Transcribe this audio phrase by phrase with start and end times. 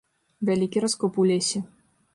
[0.49, 1.59] Вялікі раскоп у лесе.